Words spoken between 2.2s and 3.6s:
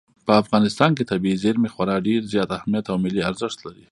زیات اهمیت او ملي ارزښت